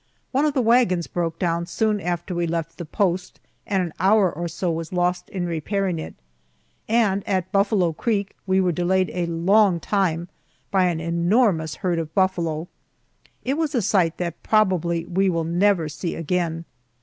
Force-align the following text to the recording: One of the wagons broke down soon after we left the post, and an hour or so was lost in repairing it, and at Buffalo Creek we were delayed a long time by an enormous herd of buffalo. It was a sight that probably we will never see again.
One 0.31 0.45
of 0.45 0.55
the 0.55 0.63
wagons 0.63 1.05
broke 1.05 1.37
down 1.37 1.67
soon 1.67 2.01
after 2.01 2.33
we 2.33 2.47
left 2.47 2.79
the 2.79 2.85
post, 2.85 3.39
and 3.67 3.83
an 3.83 3.93
hour 3.99 4.31
or 4.33 4.47
so 4.47 4.71
was 4.71 4.91
lost 4.91 5.29
in 5.29 5.45
repairing 5.45 5.99
it, 5.99 6.15
and 6.89 7.23
at 7.29 7.51
Buffalo 7.51 7.93
Creek 7.93 8.35
we 8.47 8.59
were 8.59 8.71
delayed 8.71 9.11
a 9.13 9.27
long 9.27 9.79
time 9.79 10.27
by 10.71 10.85
an 10.85 10.99
enormous 10.99 11.75
herd 11.85 11.99
of 11.99 12.15
buffalo. 12.15 12.67
It 13.45 13.59
was 13.59 13.75
a 13.75 13.81
sight 13.83 14.17
that 14.17 14.41
probably 14.41 15.05
we 15.05 15.29
will 15.29 15.43
never 15.43 15.87
see 15.87 16.15
again. 16.15 16.65